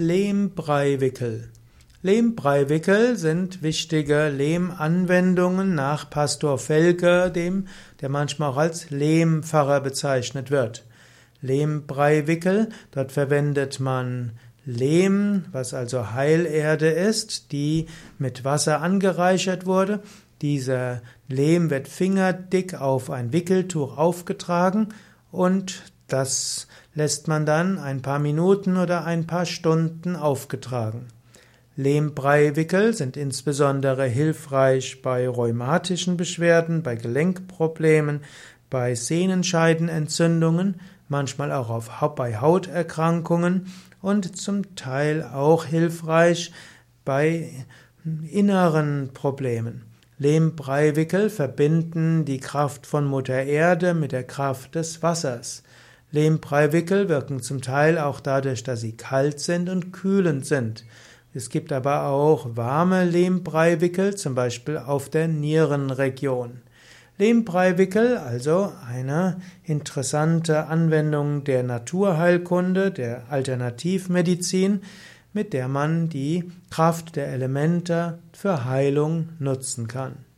[0.00, 1.50] Lehmbreiwickel.
[2.00, 7.66] Lehmbreiwickel sind wichtige Lehmanwendungen nach Pastor Felke, dem,
[8.00, 10.86] der manchmal auch als Lehmpfarrer bezeichnet wird.
[11.42, 14.32] Lehmbreiwickel, dort verwendet man
[14.64, 17.84] Lehm, was also Heilerde ist, die
[18.18, 20.00] mit Wasser angereichert wurde.
[20.40, 24.88] Dieser Lehm wird fingerdick auf ein Wickeltuch aufgetragen
[25.30, 25.82] und
[26.12, 31.06] das lässt man dann ein paar Minuten oder ein paar Stunden aufgetragen.
[31.76, 38.20] Lehmbreiwickel sind insbesondere hilfreich bei rheumatischen Beschwerden, bei Gelenkproblemen,
[38.68, 46.52] bei Sehnenscheidenentzündungen, manchmal auch bei Hauterkrankungen und zum Teil auch hilfreich
[47.04, 47.64] bei
[48.30, 49.82] inneren Problemen.
[50.18, 55.62] Lehmbreiwickel verbinden die Kraft von Mutter Erde mit der Kraft des Wassers.
[56.12, 60.84] Lehmbreiwickel wirken zum Teil auch dadurch, dass sie kalt sind und kühlend sind.
[61.32, 66.62] Es gibt aber auch warme Lehmbreiwickel, zum Beispiel auf der Nierenregion.
[67.18, 74.80] Lehmbreiwickel, also eine interessante Anwendung der Naturheilkunde, der Alternativmedizin,
[75.32, 80.29] mit der man die Kraft der Elemente für Heilung nutzen kann.